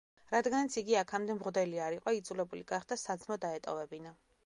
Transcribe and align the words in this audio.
რადგანაც 0.35 0.77
იგი 0.81 0.95
აქამდე 1.01 1.35
მღვდელი 1.41 1.83
არ 1.89 1.99
იყო, 1.99 2.17
იძულებული 2.23 2.67
გახდა 2.75 3.01
საძმო 3.07 3.43
დაეტოვებინა. 3.47 4.21